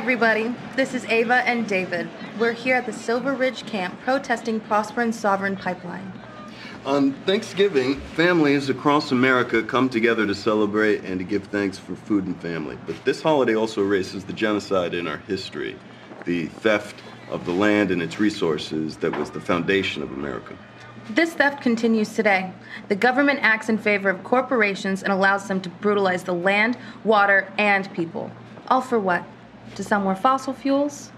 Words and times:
everybody. 0.00 0.52
This 0.74 0.94
is 0.94 1.04
Ava 1.04 1.46
and 1.46 1.64
David. 1.64 2.08
We're 2.40 2.54
here 2.54 2.74
at 2.74 2.86
the 2.86 2.92
Silver 2.92 3.34
Ridge 3.34 3.64
Camp 3.66 4.00
protesting 4.00 4.58
Prosper 4.58 5.02
and 5.02 5.14
Sovereign 5.14 5.56
Pipeline. 5.56 6.12
On 6.84 7.12
Thanksgiving, 7.12 8.00
families 8.16 8.68
across 8.68 9.12
America 9.12 9.62
come 9.62 9.88
together 9.88 10.26
to 10.26 10.34
celebrate 10.34 11.04
and 11.04 11.20
to 11.20 11.24
give 11.24 11.44
thanks 11.44 11.78
for 11.78 11.94
food 11.94 12.26
and 12.26 12.36
family. 12.40 12.76
But 12.84 12.96
this 13.04 13.22
holiday 13.22 13.54
also 13.54 13.82
erases 13.82 14.24
the 14.24 14.32
genocide 14.32 14.92
in 14.92 15.06
our 15.06 15.18
history, 15.18 15.76
the 16.24 16.46
theft 16.46 16.96
of 17.30 17.44
the 17.44 17.52
land 17.52 17.92
and 17.92 18.02
its 18.02 18.18
resources 18.18 18.96
that 18.96 19.16
was 19.16 19.30
the 19.30 19.40
foundation 19.40 20.02
of 20.02 20.10
America. 20.10 20.56
This 21.10 21.34
theft 21.34 21.62
continues 21.62 22.14
today. 22.14 22.52
The 22.88 22.96
government 22.96 23.38
acts 23.42 23.68
in 23.68 23.78
favor 23.78 24.10
of 24.10 24.24
corporations 24.24 25.04
and 25.04 25.12
allows 25.12 25.46
them 25.46 25.60
to 25.60 25.68
brutalize 25.68 26.24
the 26.24 26.34
land, 26.34 26.76
water, 27.04 27.52
and 27.56 27.92
people. 27.94 28.32
All 28.66 28.80
for 28.80 28.98
what? 28.98 29.24
To 29.76 29.84
sell 29.84 30.00
more 30.00 30.16
fossil 30.16 30.52
fuels? 30.52 31.12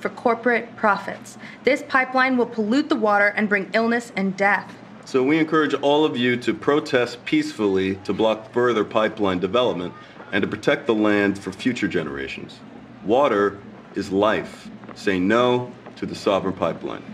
For 0.00 0.08
corporate 0.10 0.74
profits. 0.76 1.38
This 1.64 1.82
pipeline 1.88 2.36
will 2.36 2.46
pollute 2.46 2.88
the 2.88 2.96
water 2.96 3.28
and 3.28 3.48
bring 3.48 3.70
illness 3.72 4.12
and 4.14 4.36
death. 4.36 4.74
So 5.04 5.22
we 5.22 5.38
encourage 5.38 5.74
all 5.74 6.04
of 6.04 6.16
you 6.16 6.36
to 6.38 6.52
protest 6.52 7.24
peacefully 7.24 7.96
to 8.04 8.12
block 8.12 8.52
further 8.52 8.84
pipeline 8.84 9.38
development 9.38 9.94
and 10.32 10.42
to 10.42 10.48
protect 10.48 10.86
the 10.86 10.94
land 10.94 11.38
for 11.38 11.52
future 11.52 11.88
generations. 11.88 12.60
Water 13.04 13.58
is 13.94 14.10
life. 14.10 14.68
Say 14.94 15.20
no 15.20 15.72
to 15.96 16.06
the 16.06 16.14
sovereign 16.14 16.54
pipeline. 16.54 17.04